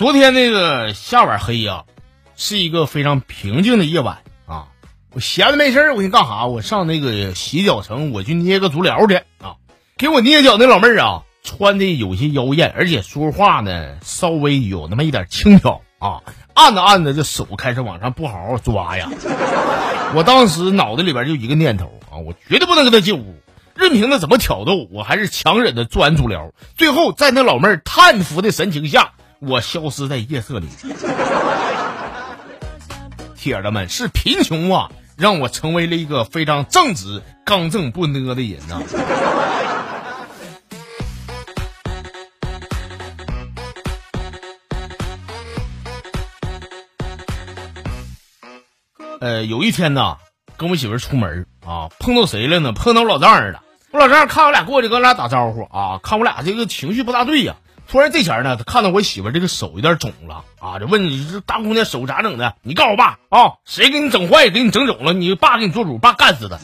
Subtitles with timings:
[0.00, 1.84] 昨天那个下晚黑呀，
[2.34, 4.68] 是一个非常平静的夜晚啊。
[5.12, 6.46] 我闲着没事儿，我寻干啥？
[6.46, 9.56] 我上那个洗脚城，我去捏个足疗去啊。
[9.98, 16.22] 给我捏脚那老妹儿啊，穿的有些妖艳，而且说话呢稍微有那么一点轻佻啊。
[16.54, 19.10] 按着按着，这手开始往上不好好抓呀。
[20.16, 23.34] 我当时脑袋里边就一个念头啊，我绝对不能跟他进屋。
[23.74, 26.52] 任凭他怎么挑逗，我还是强忍着做完足疗。
[26.74, 30.68] 最后，在那老妹儿叹服的神情下，我消失在夜色里。
[33.36, 38.82] 铁子们，是贫穷啊，让我成为了一个非常正直、刚正不阿的人呐。
[49.22, 50.16] 呃，有一天呢，
[50.58, 52.72] 跟我媳妇出门啊，碰到谁了呢？
[52.72, 53.62] 碰到我老丈人了。
[53.90, 57.56] 我老丈人看我俩过去，跟我俩打招呼啊，看我俩这个情绪不大对呀。
[57.90, 62.54] 突然这前呢，他看到我媳妇这个手有点肿了啊，就问你这大姑娘手咋整的？
[62.62, 65.12] 你告诉我爸啊，谁给你整坏，给你整肿了？
[65.12, 66.56] 你爸给你做主，爸干死他！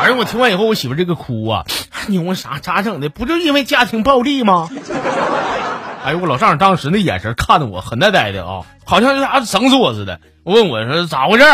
[0.00, 1.64] 哎呀，我听完以后，我媳妇这个哭啊，
[2.08, 3.10] 你问啥咋整的？
[3.10, 4.70] 不就因为家庭暴力吗？
[6.04, 10.20] 哎呦，我老丈人当时那眼神看的我很呆呆的啊，好像是啥整死我似的。
[10.42, 11.44] 我问我说咋回事？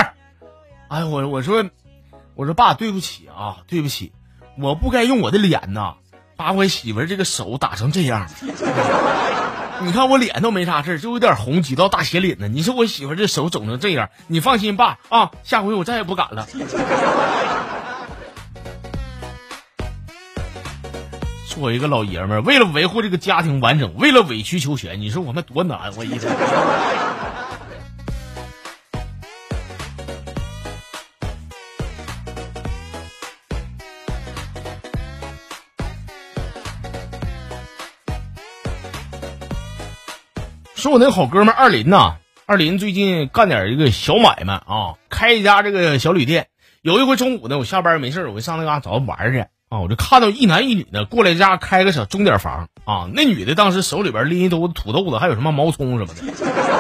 [0.86, 1.64] 哎，我我说
[2.36, 4.12] 我说爸，对不起啊，对不起。
[4.58, 5.94] 我不该用我的脸呐，
[6.40, 8.26] 把我媳妇这个手打成这样。
[9.84, 12.48] 你看我脸都没啥事就有点红，挤到大斜领子。
[12.48, 16.46] 你说我媳妇这手肿成这样，你放心爸啊，下回我再也不敢了。
[21.46, 25.92] 作为一个老爷们儿，为了维护这个家庭完整，为了委曲求全，你说我们多难？
[25.94, 26.32] 我一天。
[40.80, 46.46] 说，我那好哥们二林呐，二林最近干点一个小买卖啊，开一家这个小旅店。
[46.80, 53.10] 有一回中午呢，我下班没事我就上那嘎找他玩去啊，我就看到一男一女的过来家开个小钟点房啊。
[53.12, 56.79] 那女的当时手里边拎一兜子土豆子，还有什么毛葱什么的。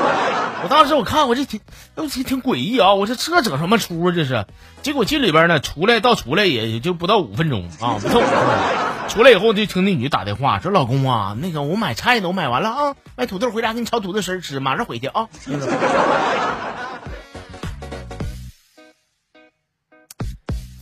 [0.62, 1.60] 我当时我看我这挺，
[1.94, 2.94] 我挺挺诡异啊！
[2.94, 4.12] 我说这整什么出啊？
[4.14, 4.46] 这是。
[4.82, 8.44] 结果进里边呢，出来到出来也就不到五分钟啊，不到五分钟。
[9.08, 15.28] 出来以后就听那女打电话说：“老公啊，那个我买菜呢，我买完了啊，买土豆回家给你炒土豆丝吃，马上回去啊。”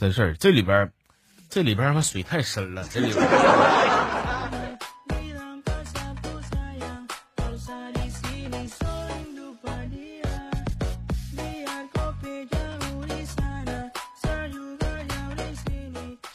[0.01, 0.93] 真事儿，这里边，
[1.51, 3.27] 这里边他妈水太深了，这里边。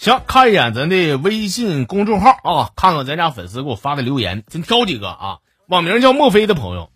[0.03, 5.38] 行，看一眼咱的微信公众号啊，看看咱家粉丝给我发的留言，咱挑几个啊。
[5.69, 6.90] 网名叫墨菲的朋友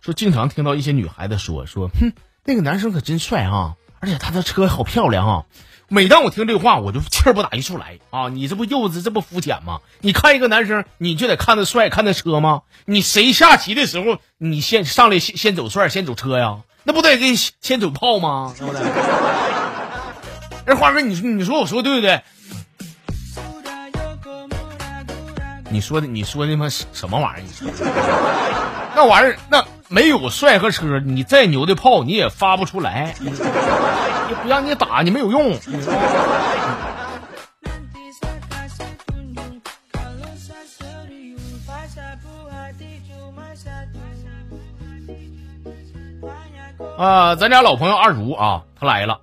[0.00, 2.12] 说，经常听到一些女孩子说说，哼，
[2.44, 5.44] 那个男生可真帅啊，而且他的车好漂亮啊。
[5.86, 8.28] 每当我听这话，我就气不打一处来啊。
[8.28, 9.78] 你这不幼稚，这不肤浅吗？
[10.00, 12.62] 你看一个男生，你就得看他帅，看他车吗？
[12.86, 16.58] 你谁下棋的时候，你先上来先先走帅，先走车呀？
[16.82, 18.52] 那不得给先走炮吗？
[18.58, 18.82] 对不对？
[20.68, 22.20] 哎，花哥，你说你说我说对不对？
[25.70, 27.42] 你说的，你说的妈什么玩意儿？
[27.42, 27.66] 你说
[28.94, 33.14] 那玩意儿，那没有帅和车，你再牛的炮你也发不出来。
[34.42, 35.58] 不让你打，你没有用。
[46.98, 49.20] 啊，咱家老朋友二竹啊，他来了，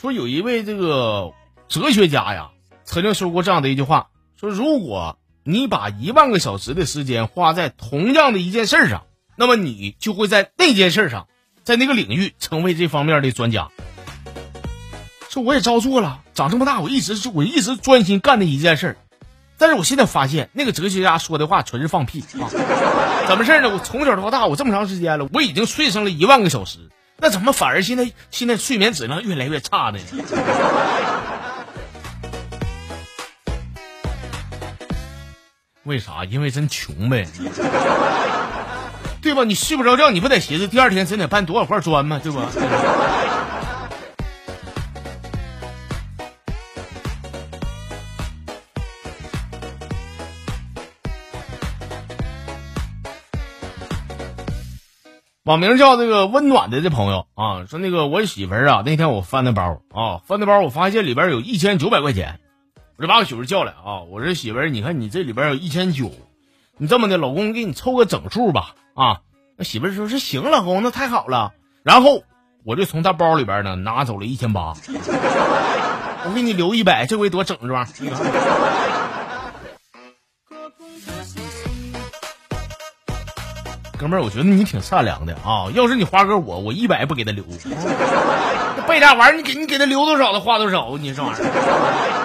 [0.00, 1.32] 说有一位这个
[1.68, 2.50] 哲学家呀，
[2.84, 5.18] 曾经说过这样的一句话，说如果。
[5.44, 11.26] 你把一万个小时的时间花在同样的一件事上，那么你就会在那件事上，
[11.64, 13.68] 在那个领域成为这方面的专家。
[15.30, 18.98] 说我也照做了，长这么大我一直是我一直专心干的一件事，
[19.56, 22.44] 但是我现在发现那个哲学家说的话纯是放屁啊！
[23.26, 23.70] 怎么事呢？
[23.70, 29.98] 我从小到大我这么长时间了，我已经睡上了一万个小时，那怎么反而现在现在睡眠质量越来越差呢？
[35.82, 36.24] 为啥？
[36.24, 37.26] 因为真穷呗，
[39.22, 39.42] 对吧？
[39.44, 42.20] 你睡不着觉，你不得寻思第二天真得搬多少块砖吗？
[42.22, 42.38] 对不？
[55.48, 62.38] 网名叫那个温暖的这朋友啊，说那个我媳妇儿啊，那天我翻那包啊，翻那包，我发现里边有一千九百块钱。
[62.98, 64.02] 我就把我媳妇叫来啊！
[64.10, 66.12] 我说媳妇儿，你看你这里边有一千九，
[66.76, 69.20] 你这么的，老公给你凑个整数吧啊！
[69.56, 71.52] 那媳妇儿说是行，老公，那太好了。
[71.82, 72.24] 然后
[72.66, 74.74] 我就从他包里边呢拿走了一千八，
[76.28, 77.88] 我给你留一百，这回多整是吧。
[83.98, 85.66] 哥们儿，我觉得你挺善良的啊！
[85.74, 87.44] 要是你花哥我，我一百不给他留。
[88.86, 92.17] 背俩玩意儿，你给你给他留多少，他花多少，你这玩意儿。